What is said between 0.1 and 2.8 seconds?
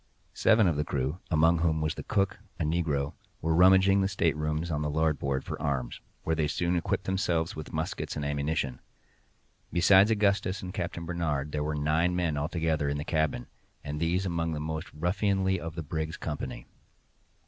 Seven of the crew (among whom was the cook, a